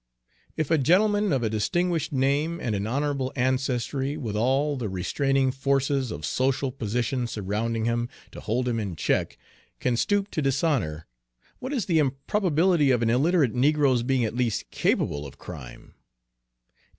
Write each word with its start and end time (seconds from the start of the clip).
If 0.57 0.71
a 0.71 0.79
gentleman 0.79 1.31
of 1.31 1.43
a 1.43 1.49
distinguished 1.51 2.11
name 2.11 2.59
and 2.59 2.73
an 2.73 2.87
honorable 2.87 3.31
ancestry, 3.35 4.17
with 4.17 4.35
all 4.35 4.75
the 4.75 4.89
restraining 4.89 5.51
forces 5.51 6.09
of 6.09 6.25
social 6.25 6.71
position 6.71 7.27
surrounding 7.27 7.85
him, 7.85 8.09
to 8.31 8.39
hold 8.39 8.67
him 8.67 8.79
in 8.79 8.95
check, 8.95 9.37
can 9.79 9.95
stoop 9.95 10.31
to 10.31 10.41
dishonor, 10.41 11.05
what 11.59 11.71
is 11.71 11.85
the 11.85 11.99
improbability 11.99 12.89
of 12.89 13.03
an 13.03 13.11
illiterate 13.11 13.53
negro's 13.53 14.01
being 14.01 14.25
at 14.25 14.35
least 14.35 14.71
capable 14.71 15.27
of 15.27 15.37
crime?" 15.37 15.93